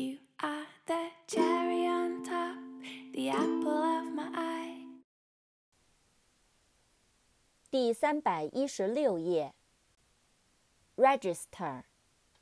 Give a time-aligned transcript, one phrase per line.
[0.00, 2.58] You are the cherry on top,
[3.14, 4.86] the apple of my eye.
[7.70, 9.54] 第三百一十六页。
[10.96, 11.84] Register,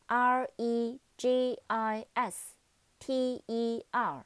[0.06, 2.54] R E G I S
[2.98, 4.24] T E R,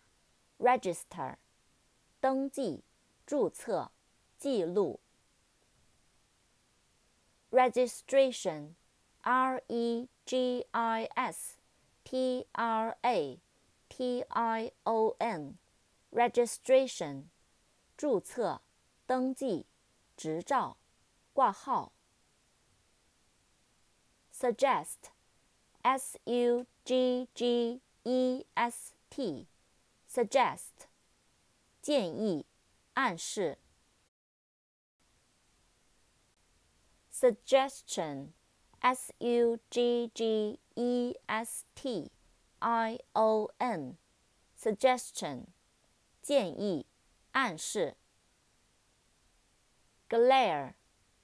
[0.58, 1.36] register,
[2.20, 2.82] 登记、
[3.26, 3.90] 注册、
[4.38, 5.00] 记录。
[7.50, 8.74] Registration,
[9.22, 11.58] R E G I S
[12.04, 13.40] T R A
[13.88, 15.58] T I O N,
[16.10, 17.24] registration,
[17.96, 18.62] 注册、
[19.06, 19.66] 登记、
[20.16, 20.78] 执照、
[21.32, 21.92] 挂号。
[24.32, 25.10] Suggest,
[25.82, 29.48] S U G G E S T,
[30.08, 30.86] suggest,
[31.82, 32.46] 建议、
[32.94, 33.58] 暗示。
[37.12, 38.28] Suggestion,
[38.82, 42.10] S U G G E S T
[42.60, 43.98] I O N,
[44.56, 45.46] suggestion,
[46.22, 46.86] 建议、
[47.32, 47.96] 暗示。
[50.08, 50.74] Glare,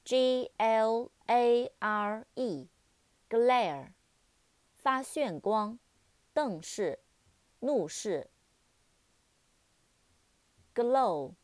[0.04, 2.68] G L A R E,
[3.30, 3.92] glare,
[4.74, 5.78] 发眩光、
[6.34, 6.98] 瞪视、
[7.60, 8.28] 怒视。
[10.74, 11.34] Glow,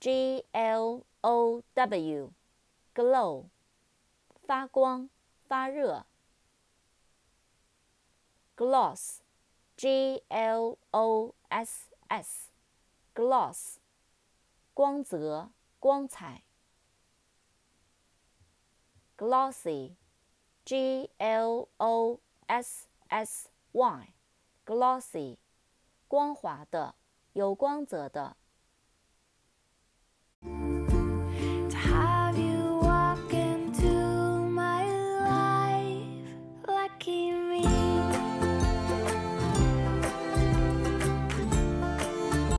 [0.00, 2.32] G L O W,
[2.94, 3.46] glow,
[4.34, 5.08] 发光、
[5.47, 6.05] 发热。
[8.57, 9.19] Gloss,
[9.77, 12.49] G L O S S,
[13.15, 13.77] gloss,
[14.73, 16.43] 光泽、光彩。
[19.17, 19.95] Glossy,
[20.65, 24.13] G L O S S Y,
[24.65, 25.37] glossy,
[26.07, 26.95] 光滑的、
[27.33, 28.35] 有光泽的。